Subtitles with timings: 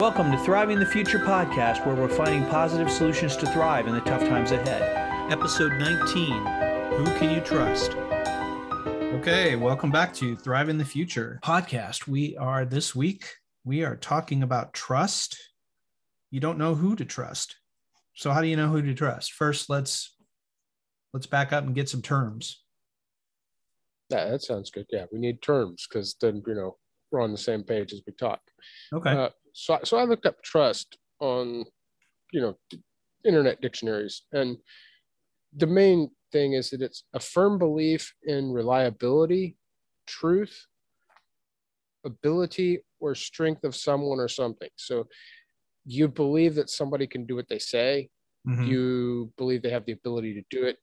[0.00, 4.00] Welcome to Thriving the Future podcast, where we're finding positive solutions to thrive in the
[4.02, 5.32] tough times ahead.
[5.32, 6.30] Episode 19
[6.92, 7.96] Who Can You Trust?
[9.16, 12.06] Okay, welcome back to Thriving the Future podcast.
[12.06, 13.26] We are this week,
[13.64, 15.36] we are talking about trust.
[16.30, 17.56] You don't know who to trust.
[18.14, 19.32] So how do you know who to trust?
[19.32, 20.14] First, let's
[21.12, 22.62] let's back up and get some terms.
[24.10, 24.86] Yeah, that sounds good.
[24.92, 26.76] Yeah, we need terms because then you know
[27.10, 28.40] we're on the same page as we talk.
[28.92, 29.10] Okay.
[29.10, 31.64] Uh, so, so I looked up trust on,
[32.32, 32.58] you know,
[33.24, 34.56] internet dictionaries, and
[35.56, 39.56] the main thing is that it's a firm belief in reliability,
[40.06, 40.66] truth,
[42.04, 44.70] ability, or strength of someone or something.
[44.76, 45.08] So,
[45.86, 48.10] you believe that somebody can do what they say.
[48.46, 48.68] Mhm.
[48.68, 50.78] You believe they have the ability to do it.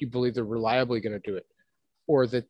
[0.00, 1.46] You believe they're reliably going to do it,
[2.06, 2.46] or that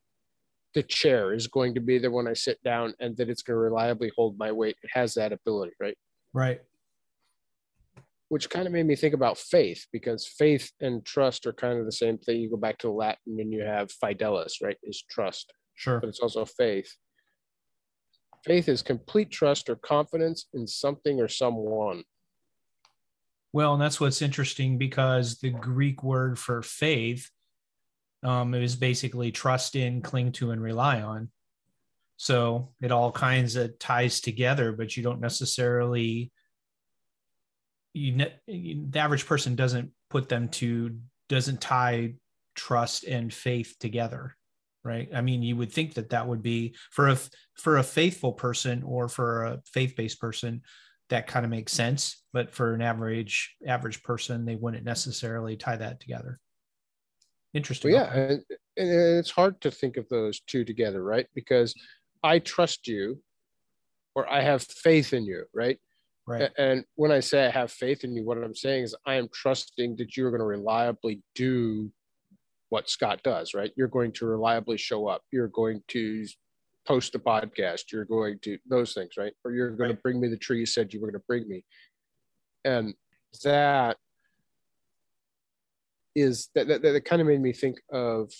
[0.74, 3.54] the chair is going to be there when I sit down and that it's going
[3.54, 4.76] to reliably hold my weight.
[4.82, 5.96] It has that ability, right?
[6.32, 6.60] Right.
[8.28, 11.86] Which kind of made me think about faith because faith and trust are kind of
[11.86, 12.40] the same thing.
[12.40, 14.76] You go back to Latin and you have fidelis, right?
[14.82, 16.00] Is trust, Sure.
[16.00, 16.92] but it's also faith.
[18.44, 22.02] Faith is complete trust or confidence in something or someone.
[23.52, 27.30] Well, and that's what's interesting because the Greek word for faith
[28.24, 31.30] um, is basically trust in, cling to, and rely on.
[32.16, 36.32] So it all kinds of ties together, but you don't necessarily.
[37.92, 42.14] You, ne- the average person doesn't put them to doesn't tie
[42.56, 44.34] trust and faith together,
[44.82, 45.08] right?
[45.14, 47.18] I mean, you would think that that would be for a
[47.56, 50.62] for a faithful person or for a faith based person
[51.10, 55.76] that kind of makes sense but for an average average person they wouldn't necessarily tie
[55.76, 56.38] that together
[57.54, 58.44] interesting Well, yeah, and,
[58.76, 61.26] and it's hard to think of those two together, right?
[61.34, 61.74] Because
[62.22, 63.22] I trust you
[64.14, 65.78] or I have faith in you, right?
[66.26, 69.14] right And when I say I have faith in you, what I'm saying is I
[69.14, 71.90] am trusting that you're going to reliably do
[72.70, 73.72] what Scott does, right?
[73.76, 75.22] You're going to reliably show up.
[75.30, 76.26] You're going to
[76.86, 77.92] post a podcast.
[77.92, 79.32] You're going to those things, right?
[79.44, 79.96] Or you're going Right.
[79.96, 81.64] to bring me the tree you said you were going to bring me.
[82.64, 82.94] And
[83.44, 83.96] that
[86.14, 88.30] is that that, that kind of made me think of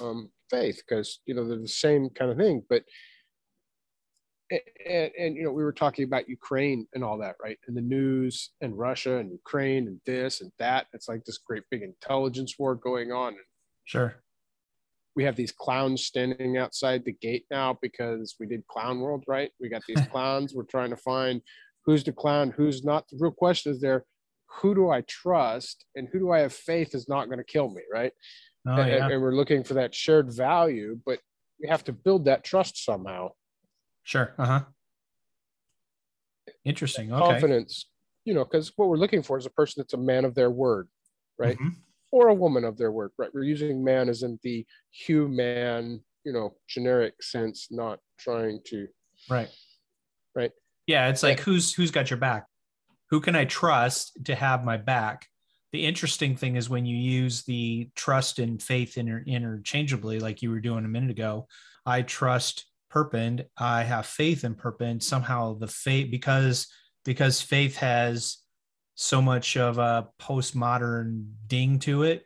[0.00, 2.84] um, faith because you know they're the same kind of thing, but
[4.50, 7.58] and, and you know we were talking about Ukraine and all that, right?
[7.66, 10.86] And the news and Russia and Ukraine and this and that.
[10.92, 13.36] It's like this great big intelligence war going on.
[13.84, 14.14] Sure
[15.18, 19.50] we have these clowns standing outside the gate now because we did Clown World, right?
[19.60, 20.54] We got these clowns.
[20.54, 21.42] We're trying to find
[21.84, 23.08] who's the clown, who's not.
[23.08, 24.04] The real question is there.
[24.60, 27.68] Who do I trust and who do I have faith is not going to kill
[27.68, 28.12] me, right?
[28.66, 31.18] oh and, yeah and we're looking for that shared value, but
[31.60, 33.30] we have to build that trust somehow.
[34.02, 34.62] sure uh-huh
[36.64, 37.86] interesting okay Confidence,
[38.24, 40.50] you know, because what we're looking for is a person that's a man of their
[40.50, 40.88] word,
[41.38, 41.58] right?
[41.58, 41.74] Mhm.
[42.10, 43.30] Or a woman of their word, right?
[43.32, 48.88] We're using man as in the human, you know, generic sense, not trying to,
[49.28, 49.48] right
[50.34, 50.52] right?
[50.86, 52.46] yeah it's like who's who's got your back
[53.10, 55.26] who can i trust to have my back?
[55.72, 60.50] The interesting thing is when you use the trust and faith inter- interchangeably like you
[60.50, 61.46] were doing a minute ago
[61.84, 63.44] i trust perpend.
[63.56, 65.02] I have faith in perpend.
[65.02, 66.66] Somehow the faith because
[67.04, 68.38] because faith has
[68.94, 72.24] so much of a postmodern ding to it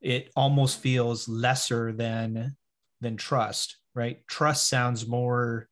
[0.00, 2.56] it almost feels lesser than
[3.00, 4.26] than trust right?
[4.28, 5.68] Trust sounds more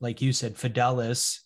[0.00, 1.40] like you said fidelis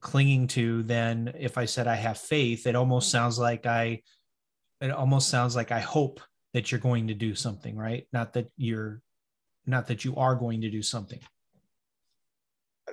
[0.00, 4.00] clinging to than if i said i have faith it almost sounds like i
[4.80, 6.20] it almost sounds like i hope
[6.52, 9.00] that you're going to do something right not that you're
[9.66, 11.20] not that you are going to do something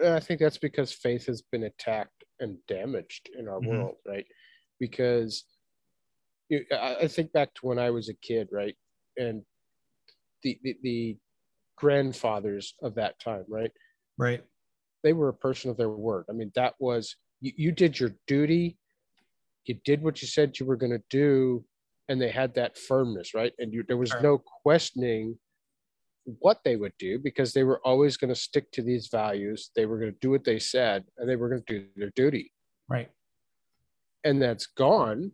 [0.03, 3.65] I think that's because faith has been attacked and damaged in our Mhm.
[3.67, 4.25] world, right?
[4.77, 5.45] Because
[6.49, 8.75] you, I, I think back to when I was a kid, right?
[9.17, 9.45] And
[10.43, 11.17] the, the, the
[11.77, 13.71] grandfathers of that time, right?
[14.17, 14.43] right
[15.05, 16.25] They were a person of their word.
[16.31, 18.79] I mean, that was, you, you did your duty,
[19.65, 21.63] you did what you said you were going to do,
[22.09, 23.53] and they had that firmness, right?
[23.59, 25.37] And you, there was no questioning
[26.39, 29.69] what they would do because they were always going to stick to these values.
[29.75, 32.09] They were going to do what they said and they were going to do their
[32.15, 32.51] duty.
[32.89, 33.11] right
[34.23, 35.33] And that's gone.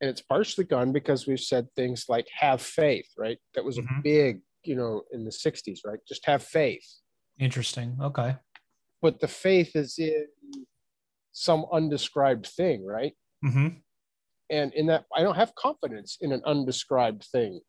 [0.00, 3.38] And it's partially gone because we've said things like have faith, right?
[3.54, 3.98] That was Mhm.
[4.00, 6.00] a big, you know, in the 60s, right?
[6.08, 6.84] Just have faith.
[7.38, 8.36] Interesting okay
[9.02, 10.26] But the faith is in
[11.32, 13.12] some undescribed thing, right?
[13.42, 13.68] hmm
[14.50, 17.60] And in that, I don't have confidence in an undescribed thing.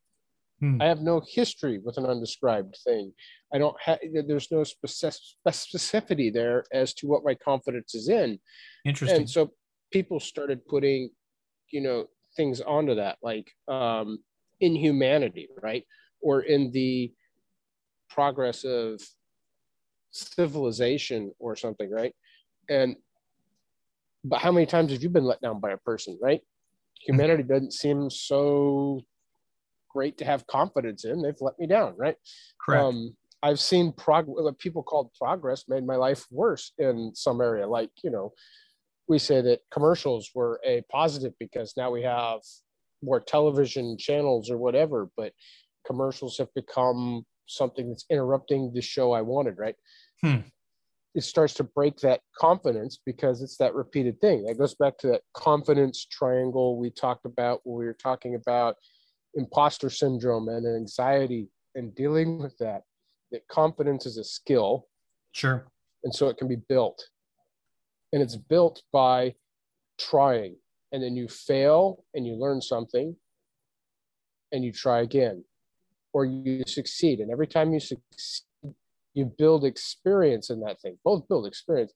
[0.60, 0.82] Hmm.
[0.82, 3.12] I have no history with an undescribed thing.
[3.54, 8.40] I don't have, there's no specificity there as to what my confidence is in.
[8.86, 9.18] Interesting.
[9.22, 9.52] And so
[9.92, 11.10] people started putting,
[11.72, 12.06] you know,
[12.38, 14.20] things onto that, like um,
[14.60, 15.84] inhumanity, right?
[16.22, 17.12] Or in the
[18.10, 19.02] progress of
[20.16, 22.14] civilization or something, right?
[22.70, 22.96] And
[24.24, 26.42] but how many times have you been let down by a person, right?
[27.06, 29.02] Humanity doesn't seem so
[29.90, 31.22] great to have confidence in.
[31.22, 32.16] They've let me down, right?
[32.60, 32.84] Correct.
[32.84, 37.68] Um, I've seen prog- what people called progress made my life worse in some area.
[37.68, 38.34] Like, you know,
[39.08, 42.40] we say that commercials were a positive because now we have
[43.04, 45.32] more television channels or whatever, but
[45.86, 49.76] commercials have become something that's interrupting the show I wanted, right?
[50.22, 50.38] Hmm.
[51.14, 54.44] It starts to break that confidence because it's that repeated thing.
[54.46, 58.76] That goes back to that confidence triangle we talked about when we were talking about
[59.36, 62.82] imposter syndrome and anxiety and dealing with that.
[63.32, 64.88] That confidence is a skill.
[65.32, 65.68] Sure.
[66.04, 67.02] And so it can be built.
[68.12, 69.36] And it's built by
[69.98, 70.58] trying.
[70.92, 73.16] And then you fail and you learn something
[74.52, 75.44] and you try again
[76.16, 77.20] or you succeed.
[77.20, 78.46] And every time you succeed,
[79.14, 80.98] you build experience in that thing.
[81.04, 81.92] Both build experience,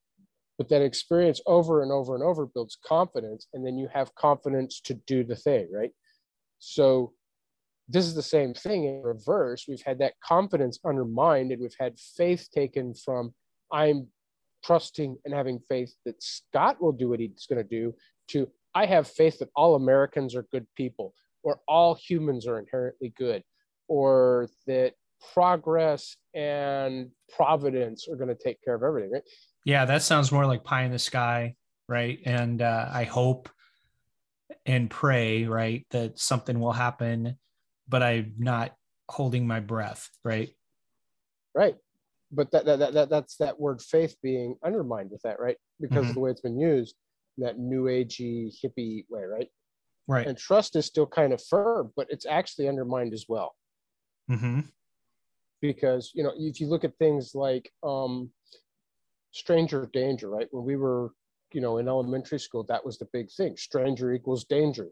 [0.58, 3.48] but that experience over and over and over builds confidence.
[3.54, 5.92] And then you have confidence to do the thing, right?
[6.60, 7.14] So
[7.88, 9.68] this is the same thing in reverse.
[9.70, 13.34] We've had that confidence undermined and we've had faith taken from
[13.72, 14.08] I'm
[14.66, 17.96] trusting and having faith that Scott will do what he's going to do
[18.32, 23.14] to I have faith that all Americans are good people or all humans are inherently
[23.18, 23.44] good
[23.90, 24.94] or that
[25.34, 29.24] progress and providence are going to take care of everything, right?
[29.66, 31.56] Yeah, that sounds more like pie in the sky,
[31.88, 32.20] right?
[32.26, 33.50] And uh, I hope
[34.66, 37.38] and pray, right, that something will happen,
[37.88, 38.74] but I'm not
[39.10, 40.50] holding my breath, right?
[41.54, 41.76] Right.
[42.32, 45.58] But that, that, that, that's that word faith being undermined with that, right?
[45.82, 46.10] Because mm-hmm.
[46.10, 46.96] of the way it's been used,
[47.40, 49.50] that new agey hippie way, right?
[50.08, 50.28] Right.
[50.28, 53.56] And trust is still kind of firm, but it's actually undermined as well.
[54.30, 54.62] Mm-hmm.
[55.62, 58.32] Because you know, if you look at things like um,
[59.32, 60.48] stranger danger, right?
[60.52, 61.12] When we were,
[61.54, 63.58] you know, in elementary school, that was the big thing.
[63.58, 64.88] Stranger equals danger.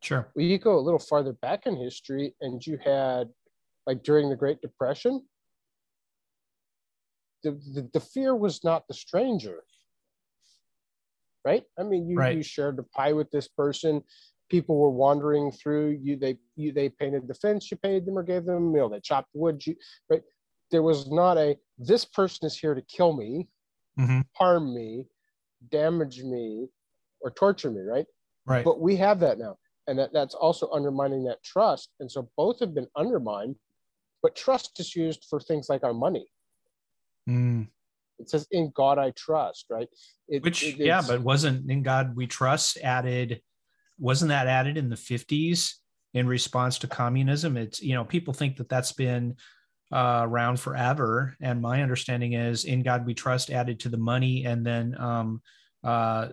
[0.00, 0.28] Sure.
[0.34, 3.28] Well, you go a little farther back in history, and you had,
[3.86, 5.22] like during the Great Depression,
[7.42, 9.62] the, the, the fear was not the stranger
[11.44, 11.64] right?
[11.78, 12.36] I mean, you, right.
[12.36, 14.02] you shared a pie with this person
[14.52, 18.22] people were wandering through you they you they painted the fence you paid them or
[18.22, 19.74] gave them a meal they chopped wood you
[20.10, 20.22] right?
[20.70, 23.48] There was not a this person is here to kill me
[23.98, 24.20] mm-hmm.
[24.34, 25.06] harm me
[25.70, 26.68] damage me
[27.22, 28.04] or torture me right?
[28.44, 28.62] Right.
[28.62, 29.56] But we have that now
[29.86, 33.56] and that, that's also undermining that trust and so both have been undermined
[34.22, 36.26] but trust is used for things like our money.
[37.26, 37.68] Mm.
[38.18, 39.88] it says in god i trust right?
[40.28, 43.40] It, which it, yeah but wasn't in god we trust added
[44.02, 45.74] wasn't that added in the 50s
[46.12, 47.56] in response to communism?
[47.56, 49.36] It's, you know, people think that that's been
[49.92, 51.36] uh, around forever.
[51.40, 55.40] And my understanding is in God we trust added to the money and then um,
[55.84, 56.28] uh,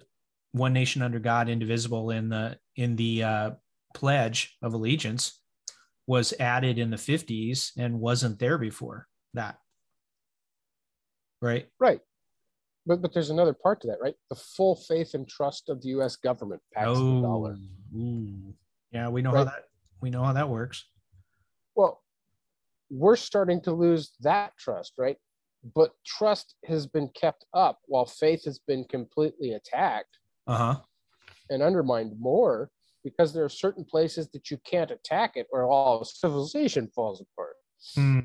[0.52, 3.52] one nation under God, indivisible in the, in the uh,
[3.94, 5.40] pledge of allegiance
[6.08, 9.60] was added in the 50s and wasn't there before that.
[11.40, 11.68] Right.
[11.80, 12.02] Right
[12.86, 14.16] but but there's another part to that, right?
[14.30, 16.16] The full faith and trust of the U.S.
[16.16, 17.58] government backs oh, the dollar.
[17.96, 18.54] Ooh.
[18.92, 19.40] Yeah, we know right?
[19.40, 19.64] how that
[20.02, 20.86] we know how that works.
[21.76, 22.02] Well,
[22.90, 25.18] we're starting to lose that trust, right?
[25.76, 30.80] But trust has been kept up while faith has been completely attacked uh-huh.
[31.50, 32.72] and undermined more
[33.04, 37.56] because there are certain places that you can't attack it or all civilization falls apart.
[37.96, 38.20] Hmm.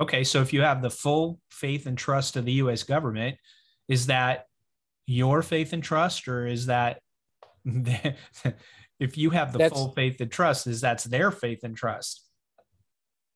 [0.00, 3.36] Okay, so if you have the full faith and trust of the US government,
[3.88, 4.46] is that
[5.06, 7.00] your faith and trust, or is that
[7.64, 12.24] if you have the that's, full faith and trust, is that's their faith and trust?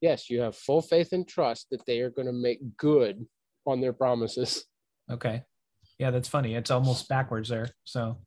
[0.00, 3.26] Yes, you have full faith and trust that they are going to make good
[3.66, 4.64] on their promises.
[5.10, 5.42] Okay.
[5.98, 6.54] Yeah, that's funny.
[6.54, 7.68] It's almost backwards there.
[7.84, 8.18] So,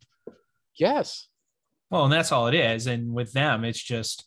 [0.77, 1.27] yes.
[1.89, 2.87] Well, and that's all it is.
[2.87, 4.25] And with them, it's just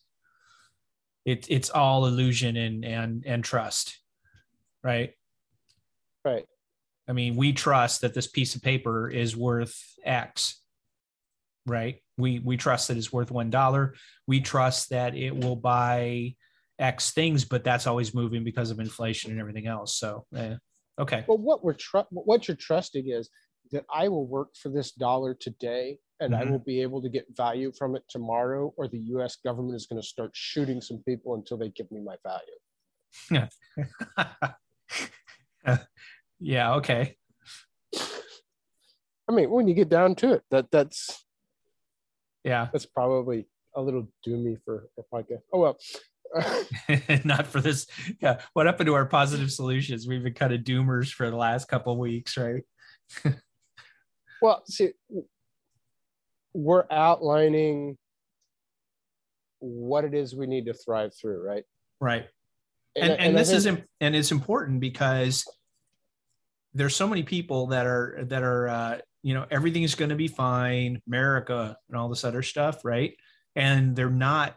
[1.25, 3.99] it, it's all illusion and and and trust
[4.83, 5.13] right?
[6.25, 6.47] Right.
[7.09, 10.61] I mean we trust that this piece of paper is worth x
[11.67, 12.03] right?
[12.17, 13.95] We we trust that it's worth one dollar.
[14.27, 16.35] We trust that it will buy
[16.79, 19.99] x things but that's always moving because of inflation and everything else.
[19.99, 20.55] So eh,
[20.99, 21.25] okay.
[21.27, 23.29] Well what we're tr- what you're trusting is
[23.71, 26.51] that i will work for this dollar today and I Mhm.
[26.51, 30.01] will be able to get value from it tomorrow, or the US government is going
[30.01, 32.59] to start shooting some people until they give me my value.
[33.31, 33.49] yeah.
[36.41, 37.17] Yeah, okay.
[39.29, 41.27] I mean, when you get down to it, that that's
[42.45, 42.69] Yeah.
[42.73, 45.43] that's probably a little doomy for a podcast.
[45.53, 45.79] Oh well.
[47.25, 47.87] Not for this.
[48.21, 48.41] Yeah.
[48.53, 50.07] What happened to our positive solutions?
[50.07, 52.63] We've been kind of doomers for the last couple of weeks, right?
[54.43, 54.93] well, see,
[56.55, 57.97] we're outlining
[59.61, 61.65] what it is we need to thrive through, right?
[62.01, 62.27] Right.
[62.97, 65.45] And, and, I this is think- im- and it's important because
[66.75, 70.17] there's so many people that are that are uh, you know everything is going to
[70.17, 73.15] be fine, America and all this other stuff, right?
[73.57, 74.57] And they're not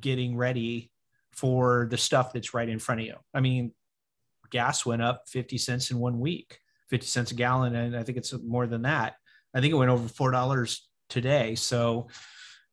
[0.00, 0.90] getting ready
[1.32, 3.14] for the stuff that's right in front of you.
[3.32, 3.72] I mean,
[4.50, 6.58] gas went up 50 cents in one week,
[6.90, 9.14] 50 cents a gallon, and I think it's more than that.
[9.54, 11.54] I think it went over four dollars today.
[11.54, 12.08] So,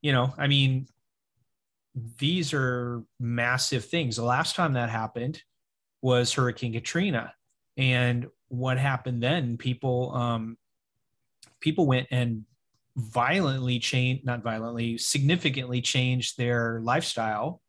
[0.02, 0.88] you know, I mean,
[2.20, 4.16] these are massive things.
[4.16, 5.42] The last time that happened
[6.02, 7.34] was Hurricane Katrina,
[7.78, 9.58] and what happened then?
[9.58, 10.58] People, um,
[11.60, 12.44] people went and
[12.96, 17.62] violently changed, not violently, significantly changed their lifestyle,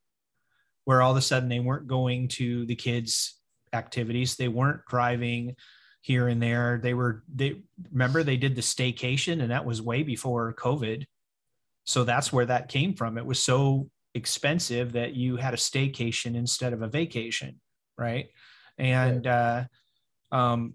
[0.85, 3.41] where all of a sudden they weren't going to the kids'
[3.73, 5.57] activities, they weren't driving
[6.07, 6.79] here and there.
[6.81, 11.05] They were they remember they did the staycation, and that was way before COVID.
[11.83, 13.19] So that's where that came from.
[13.19, 17.61] It was so expensive that you had a staycation instead of a vacation,
[17.99, 18.29] right?
[18.79, 19.65] And uh,
[20.31, 20.75] um,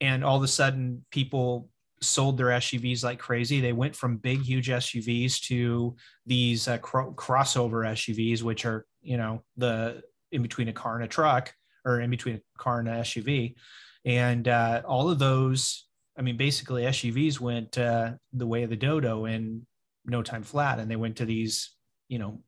[0.00, 1.68] and all of a sudden people
[2.00, 3.60] sold their SUVs like crazy.
[3.60, 9.18] They went from big, huge SUVs to these uh, cro- crossover SUVs, which are you
[9.18, 11.52] know the in between a car and a truck,
[11.84, 13.54] or in between a car and an SUV,
[14.04, 15.86] and uh, all of those.
[16.18, 19.66] I mean, basically, SUVs went uh, the way of the dodo in
[20.04, 21.74] no time flat, and they went to these
[22.08, 22.42] you know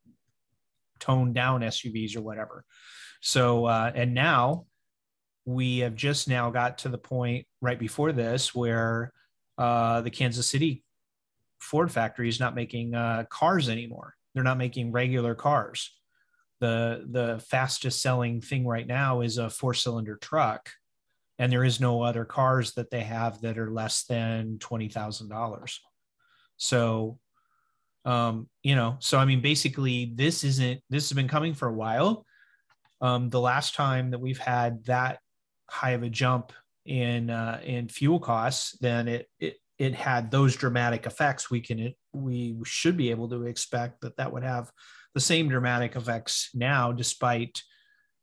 [0.99, 2.65] toned down SUVs or whatever.
[3.21, 4.67] So uh, and now
[5.45, 9.13] we have just now got to the point right before this where
[9.59, 10.85] uh, the Kansas City
[11.61, 14.15] Ford factory is not making uh, cars anymore.
[14.35, 15.93] They're not making regular cars.
[16.61, 20.71] The the fastest selling thing right now is a four cylinder truck,
[21.43, 25.29] and there is no other cars that they have that are less than twenty thousand
[25.29, 25.81] dollars.
[26.57, 27.19] So,
[28.05, 31.75] um, you know, so I mean, basically, this isn't this has been coming for a
[31.75, 32.25] while.
[33.01, 35.19] Um, the last time that we've had that
[35.69, 36.53] high of a jump
[36.87, 41.51] in uh, in fuel costs, then it it it had those dramatic effects.
[41.51, 44.71] We can it, we should be able to expect that that would have
[45.15, 47.61] the same dramatic effects now, despite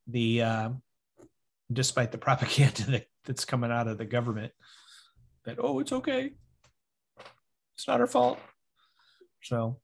[0.07, 0.69] the uh,
[1.71, 4.51] despite the propaganda that, that's coming out of the government
[5.45, 6.31] that oh it's okay,
[7.75, 8.39] it's not our fault.
[9.41, 9.79] So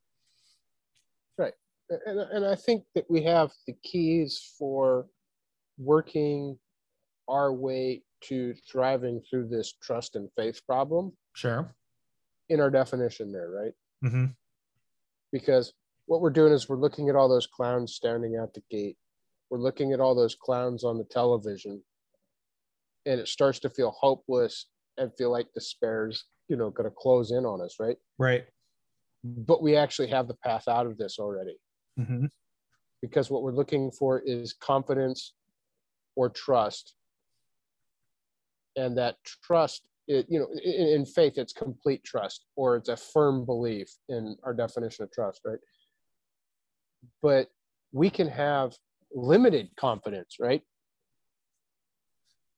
[1.37, 1.53] right
[1.89, 5.07] and, and I think that we have the keys for
[5.77, 6.57] working
[7.27, 11.75] our way to thriving through this trust and faith problem sure.
[12.49, 13.73] in our definition there, right?
[14.03, 14.25] Mm-hmm.
[15.31, 15.73] Because
[16.05, 18.97] what we're doing is we're looking at all those clowns standing out the gate.
[19.49, 21.81] We're looking at all those clowns on the television,
[23.05, 27.31] and it starts to feel hopeless and feel like despair's, you know, going to close
[27.31, 27.97] in on us, right?
[28.17, 28.45] Right.
[29.23, 31.57] But we actually have the path out of this already.
[31.99, 32.25] Mm-hmm.
[33.01, 35.33] because what we're looking for is confidence
[36.17, 36.95] or trust
[38.75, 42.97] and that trust it, you know in, in, faith it's complete trust or it's a
[42.97, 45.59] firm belief in our definition of trust right
[47.21, 47.47] but
[47.93, 48.75] we can have
[49.15, 50.61] limited confidence right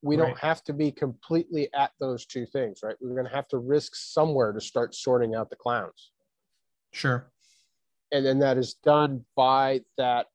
[0.01, 0.27] we Right.
[0.27, 3.57] don't have to be completely at those two things right we're going to have to
[3.59, 6.11] risk somewhere to start sorting out the clowns
[6.91, 7.31] Sure.
[8.11, 10.27] and then that is done by that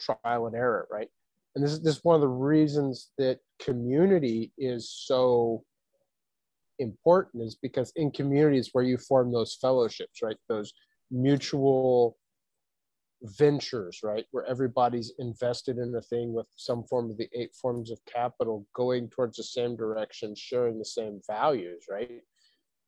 [0.00, 1.08] trial and error right
[1.54, 5.64] and this is this is one of the reasons that community is so
[6.78, 10.72] important is because in communities where you form those fellowships right those
[11.10, 12.16] mutual
[13.22, 17.90] ventures right where everybody's invested in a thing with some form of the eight forms
[17.90, 22.22] of capital going towards the same direction sharing the same values right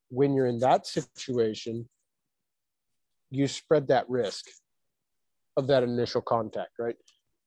[0.09, 1.89] when you're in that situation
[3.31, 4.47] you spread that risk
[5.57, 6.97] of that initial contact, right?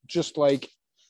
[0.08, 0.70] Just like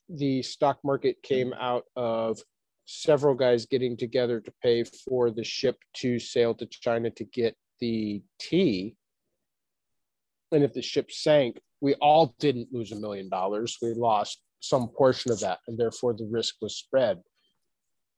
[0.09, 2.39] the stock market came out of
[2.85, 7.55] several guys getting together to pay for the ship to sail to China to get
[7.79, 8.95] the tea.
[10.53, 13.77] And if the ship sank, we all didn't lose a million dollars.
[13.81, 17.21] We lost some portion of that, and therefore the risk was spread.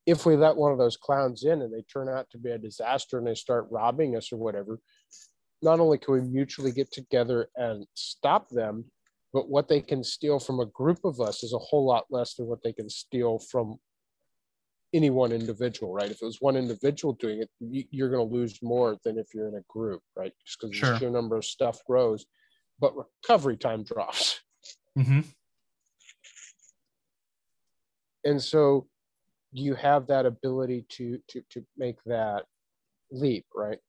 [0.05, 2.57] if we let one of those clowns in and they turn out to be a
[2.59, 4.79] disaster and they start robbing us or whatever,
[5.63, 8.85] not only can we mutually get together and stop them,
[9.33, 12.35] but what they can steal from a group of us is a whole lot less
[12.35, 13.77] than what they can steal from
[14.95, 16.09] any one individual, right?
[16.09, 17.49] If it was one individual doing it,
[17.91, 20.31] you're going to lose more than if you're in a group, right?
[20.45, 20.91] Just because sure.
[20.91, 22.25] the sheer number of stuff grows,
[22.79, 24.39] but recovery time drops.
[24.97, 25.19] Mm-hmm.
[28.23, 28.87] And so
[29.51, 32.45] you have that ability to to to make that
[33.11, 33.79] leap, right?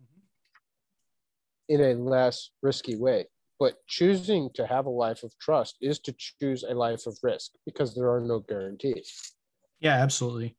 [0.00, 1.74] Mm-hmm.
[1.74, 3.26] In a less risky way.
[3.58, 7.52] But choosing to have a life of trust is to choose a life of risk
[7.66, 9.34] because there are no guarantees.
[9.84, 10.56] Yeah, absolutely.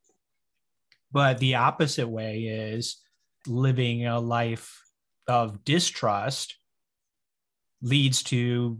[1.11, 3.01] But the opposite way is
[3.47, 4.83] living a life
[5.27, 6.55] of distrust
[7.81, 8.77] leads to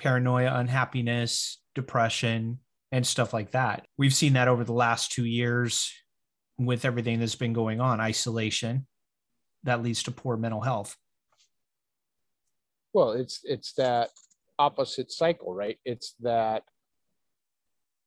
[0.00, 2.58] paranoia, unhappiness, depression,
[2.90, 3.86] and stuff like that.
[3.96, 5.92] We've seen that over the last two years
[6.58, 8.88] with everything that's been going on, isolation
[9.62, 10.96] that leads to poor mental health.
[12.92, 14.10] Well, it's it's that
[14.58, 15.78] opposite cycle, right?
[15.84, 16.64] It's that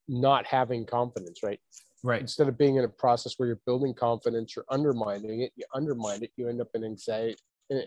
[0.08, 1.60] not having confidence, right?
[2.02, 2.20] Right.
[2.20, 5.52] Instead of being in a process where you're building confidence, you're undermining it.
[5.56, 6.30] You undermine it.
[6.36, 7.36] You end up in anxiety,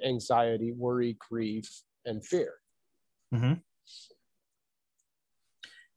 [0.06, 1.70] anxiety, worry, grief,
[2.06, 2.56] and fear.
[3.34, 3.54] Mm-hmm.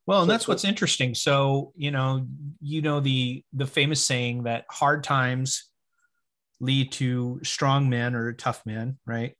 [0.07, 1.15] Well, and that's what's interesting.
[1.15, 2.27] So, you know,
[2.61, 5.71] you know the the famous saying that hard times
[6.61, 9.35] lead to strong men or tough men, right?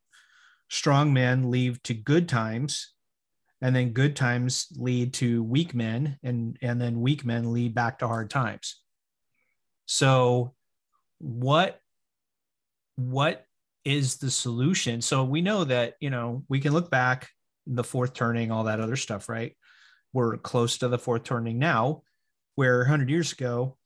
[0.69, 2.95] Strong men lead to good times,
[3.63, 8.01] and then good times lead to weak men, and and then weak men lead back
[8.01, 8.81] to hard times.
[9.87, 10.55] So,
[11.19, 11.81] what
[12.97, 13.47] what
[13.85, 15.01] is the solution?
[15.01, 17.31] So we know that you know we can look back
[17.67, 19.57] the fourth turning, all that other stuff, right?
[20.13, 22.03] we're close to the fourth turning now,
[22.55, 23.77] where 100 years ago,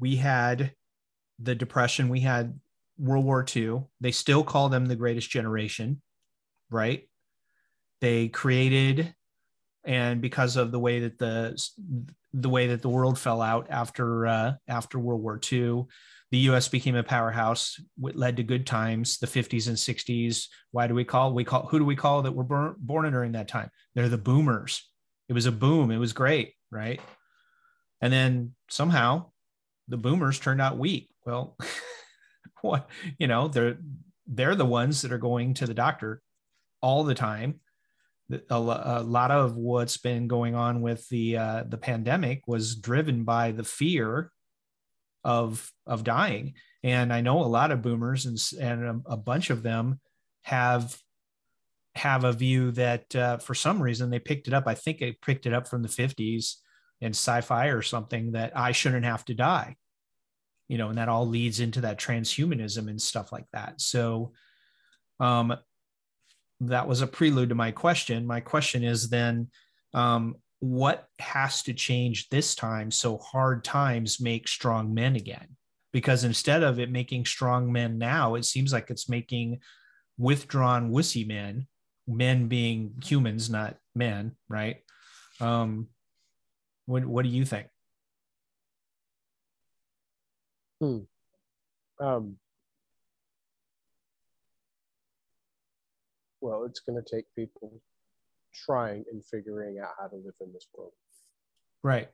[0.00, 0.72] we had
[1.38, 2.58] the Depression, we had
[2.98, 3.82] World War II.
[4.00, 6.02] They still call them the greatest generation,
[6.70, 7.08] right?
[8.04, 9.14] They created,
[9.84, 11.58] and because of the way that the
[12.34, 15.84] the way that the world fell out after uh, after World War II,
[16.30, 16.68] the U.S.
[16.68, 17.80] became a powerhouse.
[18.02, 19.18] It led to good times.
[19.18, 20.48] The 50s and 60s.
[20.70, 23.32] Why do we call we call who do we call that were born, born during
[23.32, 23.70] that time?
[23.94, 24.82] They're the boomers
[25.28, 25.90] it was a boom.
[25.90, 27.00] It was great, right?
[28.00, 29.30] And then somehow
[29.88, 31.08] the boomers turned out weak.
[31.24, 31.56] Well,
[32.60, 32.88] what
[33.18, 33.78] you know, they're
[34.26, 36.20] they're the ones that are going to the doctor
[36.80, 37.60] all the time.
[38.48, 43.52] A, lot of what's been going on with the uh, the pandemic was driven by
[43.52, 44.30] the fear
[45.24, 46.54] of of dying.
[46.82, 50.00] And I know a lot of boomers and and a, bunch of them
[50.42, 50.96] have
[51.94, 54.66] have a view that uh, for some reason they picked it up.
[54.66, 56.56] I think they picked it up from the 50s
[57.00, 59.76] in sci-fi or something that I shouldn't have to die.
[60.68, 63.80] You know, and that all leads into that transhumanism and stuff like that.
[63.80, 64.32] So
[65.20, 65.56] um
[66.60, 68.26] that was a prelude to my question.
[68.26, 69.48] My question is then
[69.92, 75.56] um what has to change this time so hard times make strong men again?
[75.92, 79.60] Because instead of it making strong men now, it seems like it's making
[80.16, 81.66] withdrawn wussy men
[82.06, 84.76] men being humans, not men, right?
[85.40, 85.88] Um,
[86.86, 87.68] what what do you think?
[90.80, 90.98] Hmm.
[92.00, 92.36] Um,
[96.44, 97.80] well, it's going to take people
[98.54, 100.92] trying and figuring out how to live in this world.
[101.82, 102.08] Right.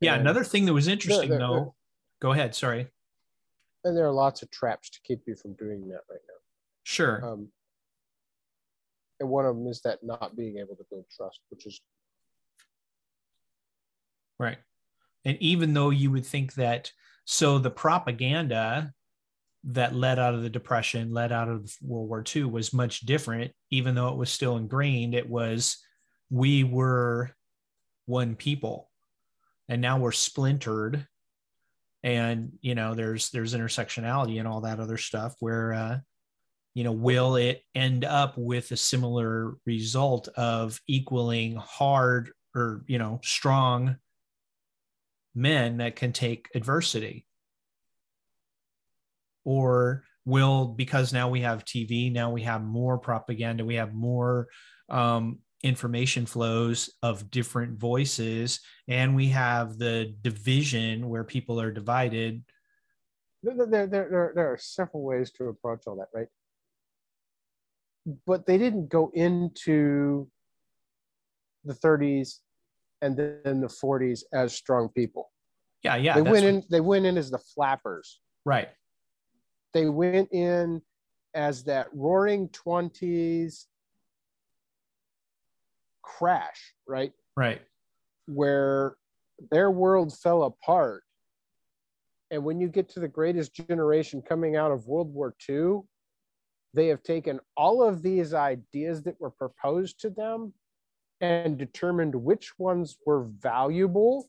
[0.00, 0.14] Yeah.
[0.14, 1.54] And another thing that was interesting, there, there, though.
[1.54, 1.72] There,
[2.20, 2.54] go ahead.
[2.54, 2.86] Sorry.
[3.84, 6.40] And there are lots of traps to keep you from doing that right now.
[6.84, 7.24] Sure.
[7.24, 7.48] Um,
[9.20, 11.80] and one of them is that not being able to build trust which is
[14.38, 14.58] right
[15.24, 16.92] and even though you would think that
[17.24, 18.92] so the propaganda
[19.68, 23.52] that led out of the depression led out of world war ii was much different.
[23.70, 25.78] Even though it was still ingrained it was
[26.30, 27.30] we were
[28.06, 28.90] one people.
[29.68, 31.06] And now we're splintered.
[32.02, 35.98] And you know there's there's intersectionality and all that other stuff where uh
[36.78, 42.98] you know, will it end up with a similar result of equaling hard or, you
[42.98, 43.96] know, strong
[45.34, 47.26] men that can take adversity?
[49.44, 54.48] Or will, because now we have TV, now we have more propaganda, we have more
[54.88, 62.42] um, information flows of different voices, and we have the division where people are divided.
[63.42, 66.28] There, there, there, there are several ways to approach all that, right?
[68.26, 70.28] but they didn't go into
[71.64, 72.38] the 30s
[73.02, 75.30] and then the 40s as strong people.
[75.82, 76.14] Yeah, yeah.
[76.14, 76.62] they went what- in.
[76.70, 78.20] They went in as the flappers.
[78.44, 78.68] right.
[79.74, 80.82] They went in
[81.34, 83.66] as that Roaring Twenties
[86.02, 87.12] crash, right?
[87.36, 87.60] Right.
[88.26, 88.96] where
[89.50, 91.04] their world fell apart.
[92.30, 95.80] And when you get to the greatest generation coming out of World War II,
[96.74, 100.52] they have taken all of these ideas that were proposed to them
[101.20, 104.28] and determined which ones were valuable.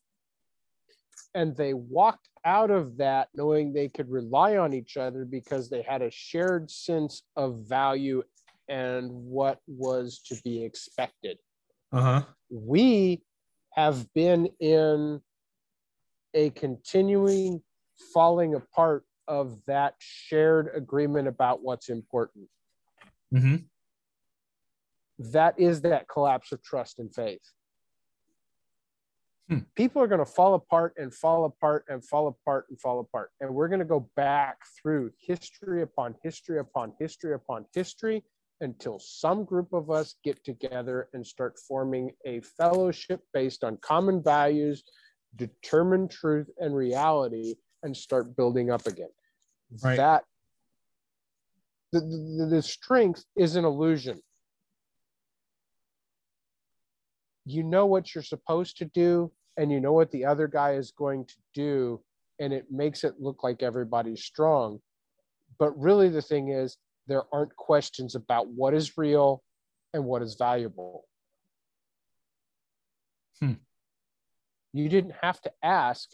[1.36, 5.82] And they walked out of that knowing they could rely on each other because they
[5.82, 8.24] had a shared sense of value
[8.68, 11.38] and what was to be expected
[11.92, 12.22] Uh huh.
[12.50, 13.22] we
[13.74, 15.22] have been in
[16.34, 17.62] a continuing
[18.14, 22.48] falling apart of that shared agreement about what's important.
[23.32, 23.56] hmm
[25.20, 27.42] That is that collapse of trust and faith.
[29.50, 29.60] Hmm.
[29.76, 33.32] People are going to fall apart and fall apart and fall apart and fall apart.
[33.42, 38.24] And we're going to go back through history upon history upon history upon history
[38.62, 44.22] until some group of us get together and start forming a fellowship based on common
[44.22, 44.84] values,
[45.36, 49.10] determined truth and reality, and start building up again.
[49.84, 49.98] Right.
[49.98, 50.24] That
[51.92, 54.22] the, the, the strength is an illusion.
[57.46, 60.92] You know what you're supposed to do, and you know what the other guy is
[60.92, 62.02] going to do,
[62.40, 64.80] and it makes it look like everybody's strong.
[65.58, 69.44] But really, the thing is, there aren't questions about what is real
[69.94, 71.06] and what is valuable.
[73.40, 73.54] Hmm.
[74.74, 76.10] You didn't have to ask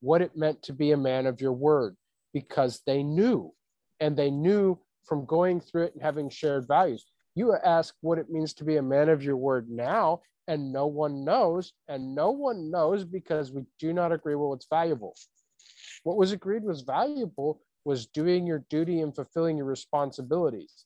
[0.00, 1.96] what it meant to be a man of your word
[2.32, 3.52] because they knew,
[4.00, 7.04] and they knew from going through it and having shared values.
[7.38, 10.88] You ask what it means to be a man of your word now, and no
[10.88, 15.14] one knows, and no one knows because we do not agree with what's valuable.
[16.02, 20.84] What was agreed was valuable was doing your duty and fulfilling your responsibilities.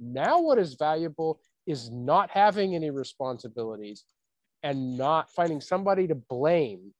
[0.00, 4.02] Now, what is valuable is not having any responsibilities
[4.64, 6.92] and not finding somebody to blame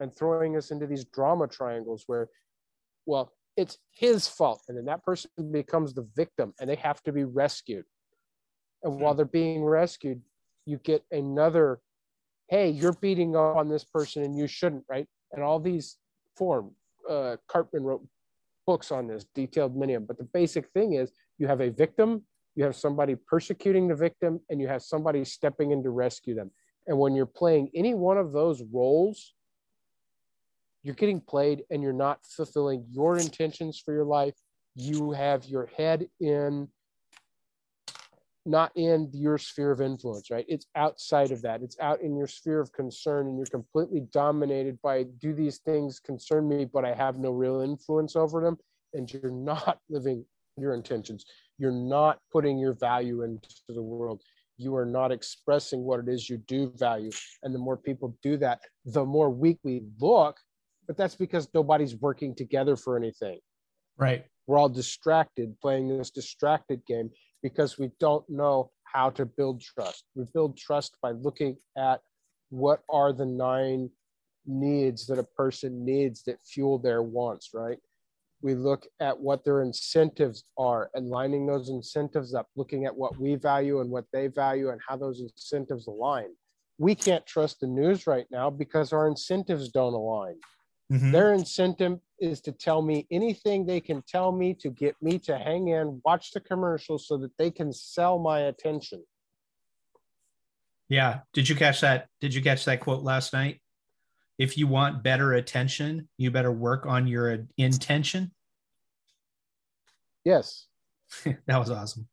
[0.00, 2.28] and throwing us into these drama triangles where,
[3.06, 4.64] well, it's his fault.
[4.66, 7.84] And then that person becomes the victim and they have to be rescued.
[8.82, 10.20] And while they're being rescued,
[10.66, 11.80] you get another,
[12.48, 15.06] hey, you're beating up on this person and you shouldn't, right?
[15.32, 15.98] And all these
[16.36, 16.72] form.
[17.08, 18.06] Uh, Karpman wrote
[18.66, 20.06] books on this, detailed many of them.
[20.06, 22.22] But the basic thing is you have a victim,
[22.54, 26.50] you have somebody persecuting the victim, and you have somebody stepping in to rescue them.
[26.86, 29.34] And when you're playing any one of those roles,
[30.82, 34.34] you're getting played and you're not fulfilling your intentions for your life.
[34.74, 36.68] You have your head in
[38.46, 40.46] not in your sphere of influence, right?
[40.48, 41.62] It's outside of that.
[41.62, 46.00] It's out in your sphere of concern, and you're completely dominated by do these things
[46.00, 48.56] concern me, but I have no real influence over them.
[48.94, 50.24] And you're not living
[50.56, 51.24] your intentions.
[51.58, 54.22] You're not putting your value into the world.
[54.56, 57.10] You are not expressing what it is you do value.
[57.42, 60.38] And the more people do that, the more weak we look.
[60.86, 63.38] But that's because nobody's working together for anything
[63.96, 64.24] Right.
[64.46, 67.10] we're all distracted playing this distracted game
[67.42, 70.04] because we don't know how to build trust.
[70.14, 72.00] We build trust by looking at
[72.50, 73.90] what are the nine
[74.46, 77.78] needs that a person needs that fuel their wants, right?
[78.42, 83.20] We look at what their incentives are and lining those incentives up, looking at what
[83.20, 86.30] we value and what they value and how those incentives align.
[86.78, 90.36] We can't trust the news right now because our incentives don't align.
[90.90, 91.12] Mhm.
[91.12, 95.38] Their incentive is to tell me anything they can tell me to get me to
[95.38, 99.04] hang in, watch the commercials so that they can sell my attention.
[100.88, 101.20] Yeah.
[101.32, 102.08] Did you catch that?
[102.20, 103.62] Did you catch that quote last night?
[104.36, 108.32] If you want better attention, you better work on your intention.
[110.24, 110.66] Yes.
[111.46, 112.08] that was awesome.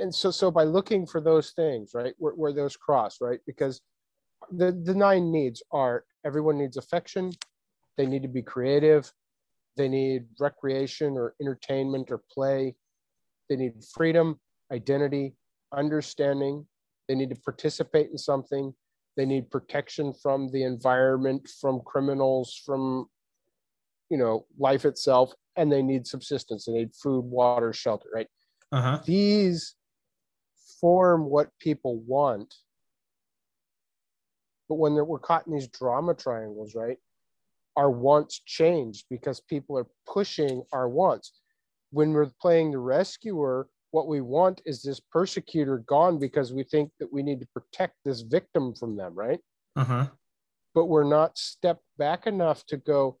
[0.00, 3.40] And so so by looking for those things, right, where, where those cross, right?
[3.46, 3.80] Because
[4.52, 7.30] the, the nine needs are everyone needs affection,
[7.96, 9.12] they need to be creative,
[9.76, 12.74] they need recreation or entertainment or play,
[13.48, 14.38] they need freedom,
[14.72, 15.34] identity,
[15.74, 16.66] understanding,
[17.08, 18.74] they need to participate in something,
[19.16, 23.06] they need protection from the environment, from criminals, from
[24.12, 28.26] you know, life itself, and they need subsistence, they need food, water, shelter, right?
[28.70, 29.00] Uh huh.
[29.04, 29.74] these
[30.80, 32.54] form what people want.
[34.72, 36.96] But when we're caught in these drama triangles, right?
[37.76, 41.32] Our wants change because people are pushing our wants.
[41.90, 46.90] When we're playing the rescuer, what we want is this persecutor gone because we think
[47.00, 49.40] that we need to protect this victim from them, right?
[49.76, 50.06] Uh-huh.
[50.74, 53.18] But we're not stepped back enough to go,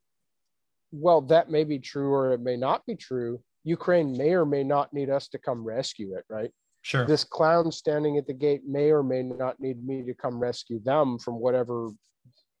[0.90, 3.42] well, that may be true or it may not be true.
[3.64, 6.50] Ukraine may or may not need us to come rescue it, right?
[6.82, 7.06] Sure.
[7.06, 10.80] This clown standing at the gate may or may not need me to come rescue
[10.84, 11.90] them from whatever,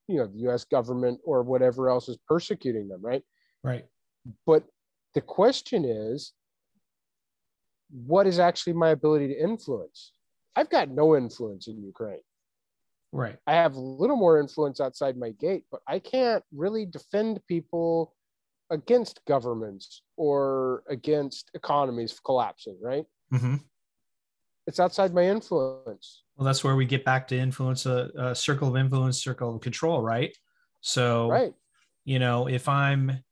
[0.06, 3.22] you know, the US government or whatever else is persecuting them, right?
[3.64, 3.84] right.
[4.46, 4.64] But
[5.14, 6.32] the question is,
[7.90, 10.12] what is actually my ability to influence?
[10.54, 12.20] I've got no influence in Ukraine.
[13.10, 13.36] Right.
[13.46, 18.14] I have a little more influence outside my gate, but I can't really defend people
[18.70, 23.04] against governments or against economies collapsing, right?
[23.34, 23.56] Mm-hmm.
[24.66, 26.22] It's outside my influence.
[26.36, 29.60] Well, that's where we get back to influence a, a circle of influence, circle of
[29.60, 30.36] control, right?
[30.80, 31.54] So, Right.
[32.04, 33.22] you know, if I'm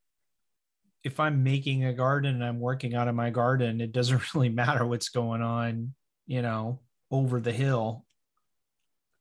[1.03, 4.49] if I'm making a garden and I'm working out of my garden, it doesn't really
[4.49, 5.93] matter what's going on,
[6.27, 8.05] you know, over the hill.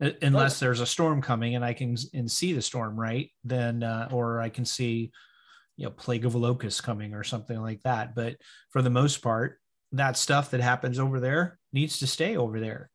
[0.02, 3.30] Uh, Unless there's a storm coming and I can and see the storm, right?
[3.44, 5.10] Then, uh, or I can see,
[5.76, 8.14] you know, plague of locusts coming or something like that.
[8.14, 8.36] But
[8.70, 9.58] for the most part,
[9.92, 12.90] that stuff that happens over there needs to stay over there.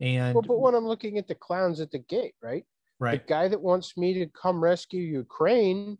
[0.00, 2.64] And Well, but when I'm looking at the clowns at the gate, right?
[2.98, 5.98] right, The guy that wants me to come rescue Ukraine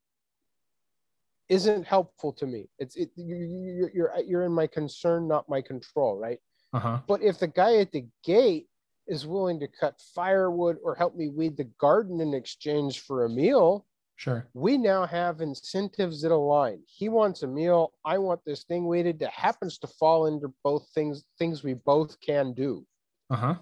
[1.48, 2.68] isn't helpful to me.
[2.79, 6.38] It's it, you, you, you're you're in my concern, not my control, right?
[6.72, 8.66] uh huh, But if the guy at the gate
[9.07, 13.29] is willing to cut firewood or help me weed the garden in exchange for a
[13.31, 16.83] meal, sure, we now have incentives that align.
[16.87, 17.92] He wants a meal.
[18.05, 22.20] I want this thing weeded that happens to fall into both things, things we both
[22.20, 22.87] can do.
[23.31, 23.55] uh huh,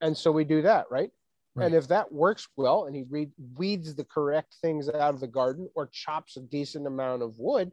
[0.00, 1.10] And so we do that, right?
[1.54, 1.66] Right.
[1.66, 5.26] And if that works well and he re- weeds the correct things out of the
[5.26, 7.70] garden or chops a decent amount of wood,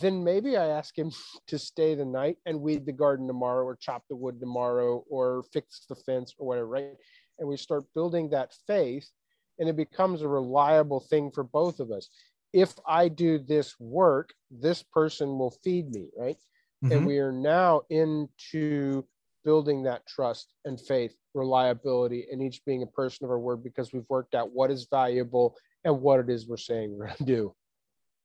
[0.00, 1.10] then maybe I ask him
[1.48, 5.44] to stay the night and weed the garden tomorrow or chop the wood tomorrow or
[5.52, 6.96] fix the fence or whatever, right?
[7.38, 9.10] And we start building that faith
[9.58, 12.08] and it becomes a reliable thing for both of us.
[12.52, 16.38] If I do this work, this person will feed me, right?
[16.84, 16.92] Mhm.
[16.92, 19.02] and we are now into
[19.44, 23.92] building that trust and faith reliability and each being a person of our word because
[23.92, 27.24] we've worked out what is valuable and what it is we're saying we're going to
[27.24, 27.54] do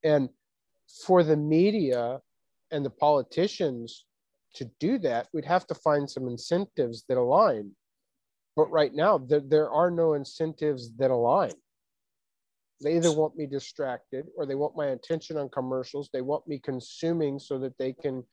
[0.03, 0.29] and
[1.05, 2.19] for the media
[2.71, 4.05] and the politicians
[4.55, 7.71] to do that we'd have to find some incentives that align
[8.55, 11.51] but right now there, there are no incentives that align
[12.83, 16.59] they either want me distracted or they want my attention on commercials they want me
[16.59, 18.23] consuming so that they can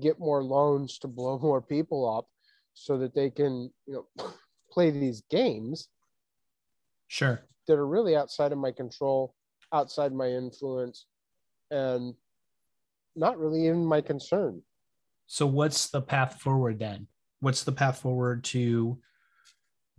[0.00, 2.26] get more loans to blow more people up
[2.74, 4.26] so that they can you know
[4.70, 5.88] play these games
[7.08, 7.40] sure.
[7.66, 9.34] that are really outside of my control
[9.72, 11.06] outside my influence
[11.70, 12.14] and
[13.16, 14.62] not really even my concern
[15.26, 17.06] So, what's the path forward then?
[17.40, 18.98] What's the path forward to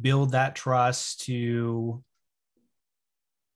[0.02, 2.04] build that trust, to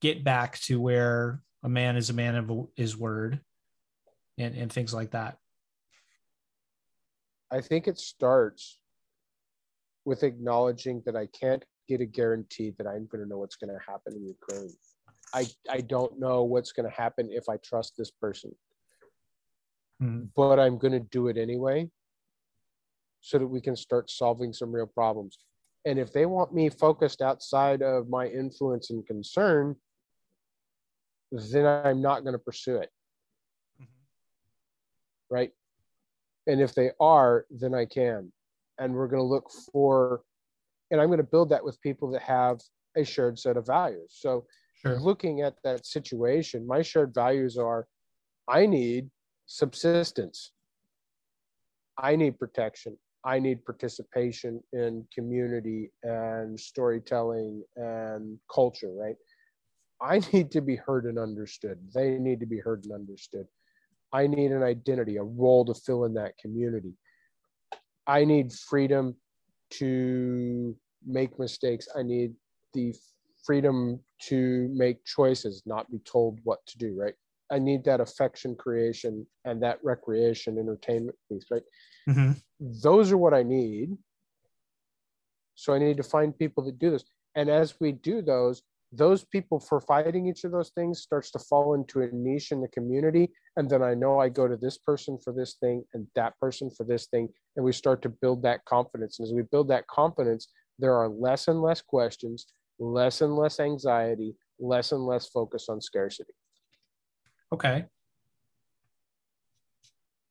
[0.01, 3.41] get back to where a man is a man of his word
[4.37, 5.37] and, and things like that?
[7.51, 8.79] i think it starts
[10.03, 13.71] with acknowledging that i can't get a guarantee that i'm going to know what's going
[13.71, 14.73] to happen in ukraine
[15.33, 18.51] i i don't know what's going to happen if i trust this person
[20.01, 20.29] Mhm.
[20.35, 21.89] but I'm going to do it anyway
[23.21, 25.39] so that we can start solving some real problems.
[25.85, 29.75] And if they want me focused outside of my influence and concern,
[31.31, 32.89] then I'm not going to pursue it.
[33.81, 35.35] Mm-hmm.
[35.35, 35.51] Right.
[36.47, 38.31] And if they are, then I can.
[38.79, 40.21] And we're going to look for,
[40.91, 42.61] and I'm going to build that with people that have
[42.97, 44.15] a shared set of values.
[44.17, 44.45] So
[44.81, 44.99] Sure.
[44.99, 47.87] looking at that situation, my shared values are
[48.47, 49.09] I need
[49.45, 50.51] subsistence.
[51.97, 52.97] I need protection.
[53.25, 59.15] I need participation in community and storytelling and culture, right?
[60.01, 61.79] I need to be heard and understood.
[61.93, 63.47] They need to be heard and understood.
[64.13, 66.93] I need an identity, a role to fill in that community.
[68.07, 69.15] I need freedom
[69.71, 71.87] to make mistakes.
[71.97, 72.33] I need
[72.73, 72.93] the
[73.43, 77.15] freedom to make choices, not be told what to do, right?
[77.51, 81.61] I need that affection creation and that recreation entertainment piece, right?
[82.07, 82.41] Mhm.
[82.59, 83.97] Those are what I need.
[85.55, 87.03] So I need to find people that do this.
[87.35, 91.39] And as we do those, those people for fighting each of those things starts to
[91.39, 93.31] fall into a niche in the community.
[93.57, 96.69] And then I know I go to this person for this thing and that person
[96.69, 97.29] for this thing.
[97.55, 99.19] And we start to build that confidence.
[99.19, 100.47] And as we build that confidence,
[100.79, 102.47] there are less and less questions,
[102.79, 106.33] less and less anxiety, less and less focus on scarcity.
[107.53, 107.85] Okay.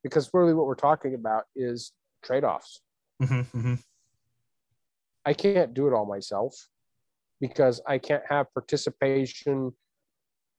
[0.03, 1.93] because really what we're talking about is
[2.25, 2.81] trade-offs.
[3.23, 3.75] Mm-hmm, mm-hmm.
[5.25, 6.53] i can't do it all myself
[7.41, 9.73] because i can't have participation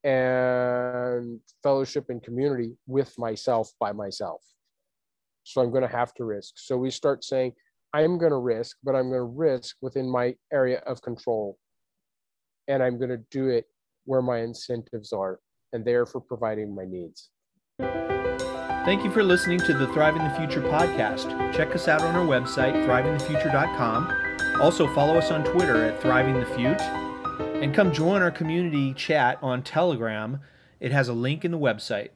[0.06, 4.42] and fellowship and community with myself by myself.
[5.44, 6.54] So i'm going to have to risk.
[6.58, 7.54] So we start saying
[7.94, 11.58] i'm going to risk but i'm going to risk within my area of control.
[12.68, 13.66] And i'm going to do it
[14.06, 15.40] where my incentives are
[15.74, 17.32] and they are therefore providing my needs
[18.86, 21.52] Thank you for listening to the Thriving the Future podcast.
[21.56, 24.62] Check us out on our website, thrivingthefuture.com.
[24.62, 26.80] Also, follow us on Twitter at Thriving the Fute.
[27.64, 30.40] And come join our community chat on Telegram.
[30.80, 32.10] It has a link in the website.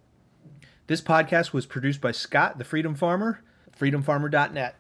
[0.86, 3.44] This podcast was produced by Scott, the Freedom Farmer,
[3.76, 4.79] freedomfarmer.net.